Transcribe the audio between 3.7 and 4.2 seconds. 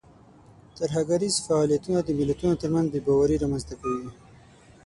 کوي.